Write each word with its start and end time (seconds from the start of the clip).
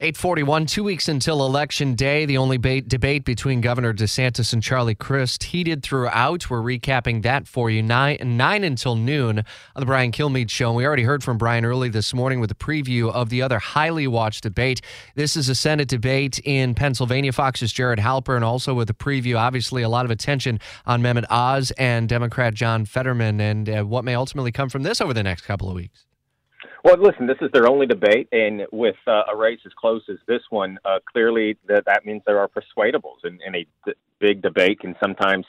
841, 0.00 0.66
two 0.66 0.82
weeks 0.82 1.08
until 1.08 1.46
Election 1.46 1.94
Day. 1.94 2.26
The 2.26 2.36
only 2.36 2.58
ba- 2.58 2.80
debate 2.80 3.24
between 3.24 3.60
Governor 3.60 3.94
DeSantis 3.94 4.52
and 4.52 4.60
Charlie 4.60 4.96
Crist 4.96 5.44
heated 5.44 5.84
throughout. 5.84 6.50
We're 6.50 6.62
recapping 6.62 7.22
that 7.22 7.46
for 7.46 7.70
you. 7.70 7.80
Nine, 7.80 8.18
nine 8.36 8.64
until 8.64 8.96
noon 8.96 9.38
on 9.38 9.80
the 9.80 9.86
Brian 9.86 10.10
Kilmeade 10.10 10.50
Show. 10.50 10.66
And 10.66 10.76
we 10.76 10.84
already 10.84 11.04
heard 11.04 11.22
from 11.22 11.38
Brian 11.38 11.64
early 11.64 11.88
this 11.90 12.12
morning 12.12 12.40
with 12.40 12.50
a 12.50 12.56
preview 12.56 13.12
of 13.12 13.28
the 13.28 13.40
other 13.40 13.60
highly 13.60 14.08
watched 14.08 14.42
debate. 14.42 14.80
This 15.14 15.36
is 15.36 15.48
a 15.48 15.54
Senate 15.54 15.86
debate 15.86 16.40
in 16.40 16.74
Pennsylvania. 16.74 17.30
Fox's 17.32 17.72
Jared 17.72 18.00
Halpern, 18.00 18.42
also 18.42 18.74
with 18.74 18.90
a 18.90 18.94
preview. 18.94 19.38
Obviously, 19.38 19.82
a 19.82 19.88
lot 19.88 20.04
of 20.04 20.10
attention 20.10 20.58
on 20.86 21.02
Mehmet 21.02 21.24
Oz 21.30 21.70
and 21.78 22.08
Democrat 22.08 22.52
John 22.52 22.84
Fetterman 22.84 23.40
and 23.40 23.70
uh, 23.70 23.84
what 23.84 24.04
may 24.04 24.16
ultimately 24.16 24.50
come 24.50 24.68
from 24.68 24.82
this 24.82 25.00
over 25.00 25.14
the 25.14 25.22
next 25.22 25.42
couple 25.42 25.68
of 25.68 25.76
weeks. 25.76 26.04
Well, 26.84 26.98
listen, 26.98 27.26
this 27.26 27.38
is 27.40 27.48
their 27.54 27.66
only 27.66 27.86
debate, 27.86 28.28
and 28.30 28.66
with 28.70 28.96
uh, 29.06 29.22
a 29.32 29.34
race 29.34 29.60
as 29.64 29.72
close 29.72 30.02
as 30.10 30.18
this 30.28 30.42
one, 30.50 30.78
uh, 30.84 30.98
clearly 31.10 31.56
that 31.66 31.86
that 31.86 32.04
means 32.04 32.20
there 32.26 32.38
are 32.38 32.46
persuadables, 32.46 33.24
and, 33.24 33.40
and 33.46 33.56
big 34.20 34.42
debate 34.42 34.80
can 34.80 34.94
sometimes 35.02 35.46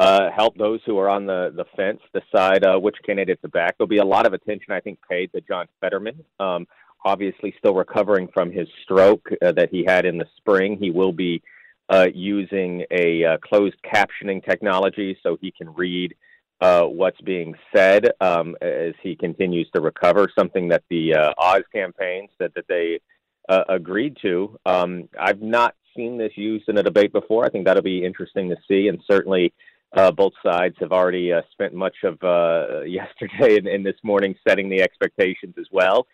uh, 0.00 0.32
help 0.34 0.56
those 0.58 0.80
who 0.84 0.98
are 0.98 1.08
on 1.08 1.24
the 1.24 1.52
the 1.54 1.64
fence 1.76 2.00
decide 2.12 2.64
uh, 2.64 2.76
which 2.80 2.96
candidate 3.06 3.40
to 3.42 3.48
back. 3.48 3.78
There'll 3.78 3.86
be 3.86 3.98
a 3.98 4.04
lot 4.04 4.26
of 4.26 4.32
attention, 4.32 4.72
I 4.72 4.80
think, 4.80 4.98
paid 5.08 5.30
to 5.34 5.40
John 5.42 5.66
Fetterman. 5.80 6.24
Um, 6.40 6.66
obviously, 7.04 7.54
still 7.58 7.74
recovering 7.74 8.26
from 8.34 8.50
his 8.50 8.66
stroke 8.82 9.28
uh, 9.40 9.52
that 9.52 9.68
he 9.70 9.84
had 9.84 10.04
in 10.04 10.18
the 10.18 10.26
spring. 10.36 10.78
He 10.80 10.90
will 10.90 11.12
be 11.12 11.42
uh, 11.90 12.08
using 12.12 12.84
a 12.90 13.38
closed 13.40 13.76
captioning 13.84 14.44
technology 14.44 15.16
so 15.22 15.38
he 15.40 15.52
can 15.52 15.72
read 15.74 16.16
uh, 16.62 16.84
what's 16.84 17.20
being 17.22 17.56
said 17.74 18.12
um, 18.20 18.54
as 18.62 18.94
he 19.02 19.16
continues 19.16 19.68
to 19.74 19.80
recover, 19.80 20.28
something 20.38 20.68
that 20.68 20.84
the 20.90 21.12
uh, 21.12 21.32
Oz 21.36 21.64
campaign 21.74 22.28
said 22.38 22.52
that 22.54 22.66
they 22.68 23.00
uh, 23.48 23.64
agreed 23.68 24.16
to. 24.22 24.56
Um, 24.64 25.08
I've 25.18 25.42
not 25.42 25.74
seen 25.96 26.16
this 26.16 26.30
used 26.36 26.68
in 26.68 26.78
a 26.78 26.82
debate 26.82 27.12
before. 27.12 27.44
I 27.44 27.48
think 27.48 27.66
that'll 27.66 27.82
be 27.82 28.04
interesting 28.04 28.48
to 28.48 28.56
see, 28.68 28.86
and 28.86 29.00
certainly 29.10 29.52
uh, 29.96 30.12
both 30.12 30.34
sides 30.40 30.76
have 30.78 30.92
already 30.92 31.32
uh, 31.32 31.42
spent 31.50 31.74
much 31.74 31.96
of 32.04 32.14
yesterday 32.86 33.56
and, 33.56 33.66
and, 33.66 33.84
this 33.84 33.98
morning 34.04 34.36
setting 34.46 34.68
the 34.68 34.82
expectations 34.82 35.54
as 35.58 35.66
well. 35.72 36.06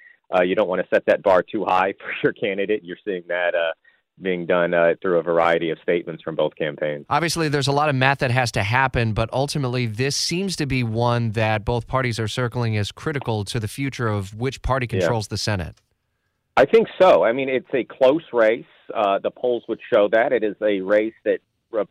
you 0.44 0.54
don't 0.54 0.68
want 0.68 0.80
to 0.80 0.88
set 0.88 1.04
that 1.04 1.22
bar 1.22 1.42
too 1.42 1.66
high 1.66 1.92
for 2.00 2.10
your 2.24 2.32
candidate. 2.32 2.82
You're 2.82 2.96
seeing 3.04 3.24
that 3.28 3.52
being 4.20 4.46
done 4.46 4.74
uh, 4.74 4.94
through 5.00 5.18
a 5.18 5.22
variety 5.22 5.70
of 5.70 5.78
statements 5.82 6.22
from 6.22 6.36
both 6.36 6.54
campaigns. 6.56 7.06
Obviously, 7.08 7.48
there's 7.48 7.68
a 7.68 7.72
lot 7.72 7.88
of 7.88 7.94
math 7.94 8.18
that 8.18 8.30
has 8.30 8.52
to 8.52 8.62
happen, 8.62 9.12
but 9.12 9.28
ultimately, 9.32 9.86
this 9.86 10.16
seems 10.16 10.56
to 10.56 10.66
be 10.66 10.82
one 10.82 11.32
that 11.32 11.64
both 11.64 11.86
parties 11.86 12.18
are 12.18 12.28
circling 12.28 12.76
as 12.76 12.92
critical 12.92 13.44
to 13.44 13.60
the 13.60 13.68
future 13.68 14.08
of 14.08 14.34
which 14.34 14.62
party 14.62 14.86
controls 14.86 15.26
yeah. 15.26 15.30
the 15.30 15.38
Senate. 15.38 15.80
I 16.56 16.64
think 16.64 16.88
so. 17.00 17.24
I 17.24 17.32
mean, 17.32 17.48
it's 17.48 17.72
a 17.72 17.84
close 17.84 18.24
race. 18.32 18.64
Uh, 18.94 19.18
the 19.18 19.30
polls 19.30 19.64
would 19.68 19.80
show 19.92 20.08
that. 20.12 20.32
It 20.32 20.42
is 20.42 20.56
a 20.60 20.80
race 20.80 21.14
that 21.24 21.38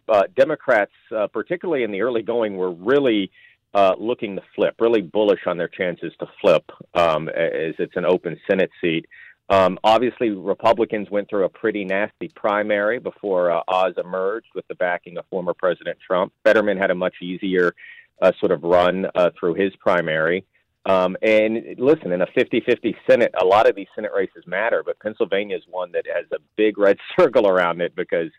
uh, 0.10 0.24
Democrats, 0.36 0.92
uh, 1.16 1.28
particularly 1.28 1.84
in 1.84 1.92
the 1.92 2.02
early 2.02 2.22
going, 2.22 2.58
were 2.58 2.72
really. 2.72 3.32
Uh, 3.74 3.94
looking 4.00 4.36
to 4.36 4.42
flip, 4.56 4.74
really 4.80 5.02
bullish 5.02 5.42
on 5.46 5.58
their 5.58 5.68
chances 5.68 6.12
to 6.20 6.26
flip, 6.42 6.64
um, 6.96 7.28
as 7.28 7.76
it's 7.78 7.96
an 7.96 8.06
open 8.06 8.40
Senate 8.50 8.72
seat. 8.82 9.06
Um, 9.50 9.80
obviously, 9.84 10.32
Republicans 10.32 11.10
went 11.10 11.30
through 11.30 11.46
a 11.46 11.50
pretty 11.50 11.86
nasty 11.86 12.30
primary 12.36 13.00
before 13.00 13.52
uh, 13.52 13.62
Oz 13.68 13.94
emerged 13.98 14.48
with 14.54 14.68
the 14.68 14.76
backing 14.76 15.18
of 15.18 15.26
former 15.30 15.54
President 15.54 15.98
Trump. 16.06 16.34
Fetterman 16.44 16.78
had 16.78 16.92
a 16.92 16.96
much 16.96 17.16
easier 17.22 17.74
uh, 18.22 18.32
sort 18.40 18.52
of 18.52 18.64
run 18.64 19.08
uh, 19.16 19.30
through 19.40 19.54
his 19.54 19.74
primary. 19.78 20.46
Um, 20.86 21.18
and 21.22 21.76
listen, 21.78 22.12
in 22.12 22.22
a 22.22 22.28
50 22.28 22.62
50 22.62 22.96
Senate, 23.10 23.34
a 23.40 23.46
lot 23.46 23.70
of 23.70 23.76
these 23.76 23.88
Senate 23.94 24.12
races 24.16 24.44
matter, 24.48 24.84
but 24.86 25.00
Pennsylvania 25.00 25.58
is 25.58 25.64
one 25.70 25.92
that 25.92 26.06
has 26.14 26.26
a 26.34 26.38
big 26.56 26.78
red 26.78 26.98
circle 27.20 27.48
around 27.48 27.82
it 27.82 27.96
because, 27.96 28.32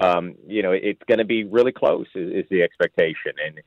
um, 0.00 0.34
you 0.46 0.62
know, 0.62 0.72
it's 0.72 1.02
going 1.06 1.18
to 1.18 1.24
be 1.24 1.44
really 1.44 1.72
close, 1.72 2.06
is, 2.14 2.44
is 2.44 2.48
the 2.50 2.62
expectation. 2.62 3.32
And 3.46 3.60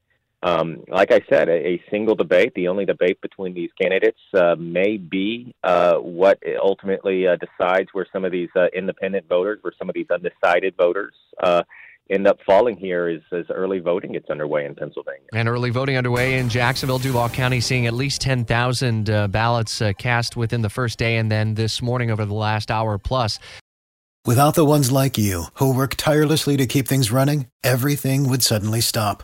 um, 0.44 0.84
like 0.90 1.12
I 1.12 1.22
said, 1.30 1.48
a, 1.48 1.68
a, 1.68 1.84
single 1.90 2.16
debate, 2.16 2.54
the 2.54 2.68
only 2.68 2.86
debate 2.86 3.22
between 3.22 3.54
these 3.54 3.70
candidates, 3.80 4.20
uh, 4.34 4.56
may 4.60 4.98
be 4.98 5.56
uh, 5.64 5.96
what 5.96 6.38
ultimately 6.62 7.26
uh, 7.26 7.38
decides 7.38 7.90
where 7.94 8.06
some 8.12 8.26
of 8.26 8.32
these 8.34 8.50
uh, 8.56 8.66
independent 8.76 9.28
voters, 9.30 9.60
where 9.62 9.74
some 9.80 9.90
of 9.90 9.96
these 9.96 10.08
undecided 10.12 10.76
voters 10.76 11.14
uh, 11.42 11.64
end 12.10 12.28
up 12.28 12.40
falling 12.46 12.76
here 12.76 13.08
as, 13.08 13.22
as 13.32 13.46
early 13.50 13.80
voting 13.80 14.12
gets 14.12 14.30
underway 14.30 14.66
in 14.66 14.76
Pennsylvania. 14.76 15.28
And 15.32 15.48
early 15.48 15.70
voting 15.70 15.96
underway 15.96 16.38
in 16.38 16.50
Jacksonville, 16.50 17.00
Duval 17.00 17.30
County, 17.30 17.62
seeing 17.62 17.88
at 17.88 17.94
least 17.94 18.20
10,000 18.20 19.10
uh, 19.10 19.28
ballots 19.30 19.82
cast 19.98 20.36
within 20.36 20.62
the 20.62 20.70
first 20.70 21.00
day 21.00 21.16
and 21.16 21.32
then 21.32 21.54
this 21.54 21.82
morning 21.82 22.12
over 22.12 22.26
the 22.26 22.34
last 22.34 22.70
hour 22.70 22.98
plus. 22.98 23.40
Without 24.26 24.56
the 24.56 24.66
ones 24.66 24.92
like 24.92 25.18
you, 25.18 25.46
who 25.56 25.74
work 25.74 25.96
tirelessly 25.96 26.58
to 26.58 26.66
keep 26.66 26.88
things 26.88 27.12
running, 27.12 27.48
everything 27.64 28.30
would 28.30 28.44
suddenly 28.44 28.82
stop 28.82 29.24